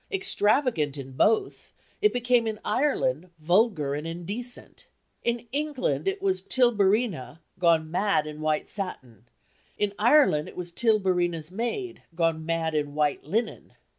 Extravagant 0.11 0.97
in 0.97 1.11
both, 1.11 1.73
it 2.01 2.11
became 2.11 2.47
in 2.47 2.59
Ireland 2.65 3.29
vulgar 3.37 3.93
and 3.93 4.07
indecent. 4.07 4.87
In 5.23 5.45
England, 5.51 6.07
it 6.07 6.23
was 6.23 6.41
Tilburina, 6.41 7.39
gone 7.59 7.91
mad 7.91 8.25
in 8.25 8.41
white 8.41 8.67
satin; 8.67 9.25
in 9.77 9.93
Ireland 9.99 10.47
it 10.47 10.55
was 10.57 10.71
Tilburina's 10.71 11.51
maid, 11.51 12.01
gone 12.15 12.43
mad 12.47 12.73
in 12.73 12.95
white 12.95 13.25
linen. 13.25 13.73